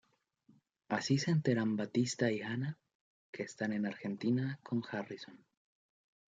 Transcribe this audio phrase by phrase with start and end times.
[0.89, 2.79] Así se enteran Batista y Hannah,
[3.31, 5.45] que está en Argentina con Harrison.